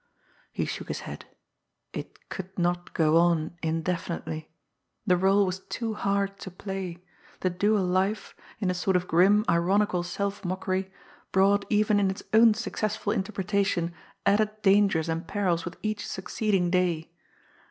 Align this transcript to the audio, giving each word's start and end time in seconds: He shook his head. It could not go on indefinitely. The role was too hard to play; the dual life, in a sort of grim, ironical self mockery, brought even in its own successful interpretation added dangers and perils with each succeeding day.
He 0.51 0.65
shook 0.65 0.87
his 0.87 1.01
head. 1.01 1.25
It 1.93 2.27
could 2.29 2.57
not 2.57 2.95
go 2.95 3.17
on 3.17 3.55
indefinitely. 3.61 4.49
The 5.05 5.15
role 5.15 5.45
was 5.45 5.59
too 5.59 5.93
hard 5.93 6.39
to 6.39 6.49
play; 6.49 6.97
the 7.41 7.51
dual 7.51 7.83
life, 7.85 8.35
in 8.57 8.71
a 8.71 8.73
sort 8.73 8.95
of 8.95 9.07
grim, 9.07 9.45
ironical 9.47 10.01
self 10.01 10.43
mockery, 10.43 10.91
brought 11.31 11.65
even 11.69 11.99
in 11.99 12.09
its 12.09 12.23
own 12.33 12.55
successful 12.55 13.13
interpretation 13.13 13.93
added 14.25 14.63
dangers 14.63 15.07
and 15.07 15.27
perils 15.27 15.65
with 15.65 15.77
each 15.83 16.07
succeeding 16.07 16.71
day. 16.71 17.11